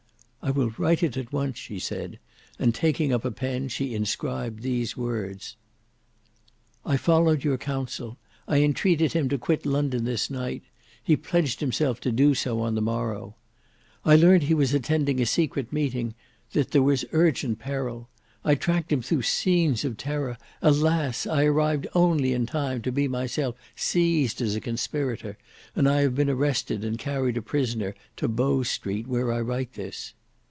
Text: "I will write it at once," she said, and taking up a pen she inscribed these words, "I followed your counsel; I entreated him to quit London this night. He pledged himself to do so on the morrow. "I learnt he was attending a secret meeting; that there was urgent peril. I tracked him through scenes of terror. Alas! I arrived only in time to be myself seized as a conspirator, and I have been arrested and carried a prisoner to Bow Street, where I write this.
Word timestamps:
"I 0.43 0.49
will 0.49 0.71
write 0.75 1.03
it 1.03 1.17
at 1.17 1.31
once," 1.31 1.59
she 1.59 1.77
said, 1.77 2.17
and 2.57 2.73
taking 2.73 3.13
up 3.13 3.23
a 3.23 3.29
pen 3.29 3.67
she 3.69 3.93
inscribed 3.93 4.63
these 4.63 4.97
words, 4.97 5.55
"I 6.83 6.97
followed 6.97 7.43
your 7.43 7.59
counsel; 7.59 8.17
I 8.47 8.61
entreated 8.63 9.13
him 9.13 9.29
to 9.29 9.37
quit 9.37 9.67
London 9.67 10.03
this 10.03 10.31
night. 10.31 10.63
He 11.03 11.15
pledged 11.15 11.59
himself 11.59 11.99
to 12.01 12.11
do 12.11 12.33
so 12.33 12.59
on 12.59 12.73
the 12.73 12.81
morrow. 12.81 13.35
"I 14.03 14.15
learnt 14.15 14.43
he 14.45 14.55
was 14.55 14.73
attending 14.73 15.21
a 15.21 15.27
secret 15.27 15.71
meeting; 15.71 16.15
that 16.53 16.71
there 16.71 16.81
was 16.81 17.05
urgent 17.11 17.59
peril. 17.59 18.09
I 18.43 18.55
tracked 18.55 18.91
him 18.91 19.03
through 19.03 19.21
scenes 19.21 19.85
of 19.85 19.95
terror. 19.95 20.39
Alas! 20.63 21.27
I 21.27 21.43
arrived 21.43 21.85
only 21.93 22.33
in 22.33 22.47
time 22.47 22.81
to 22.81 22.91
be 22.91 23.07
myself 23.07 23.55
seized 23.75 24.41
as 24.41 24.55
a 24.55 24.59
conspirator, 24.59 25.37
and 25.75 25.87
I 25.87 26.01
have 26.01 26.15
been 26.15 26.31
arrested 26.31 26.83
and 26.83 26.97
carried 26.97 27.37
a 27.37 27.43
prisoner 27.43 27.93
to 28.17 28.27
Bow 28.27 28.63
Street, 28.63 29.07
where 29.07 29.31
I 29.31 29.39
write 29.39 29.73
this. 29.73 30.15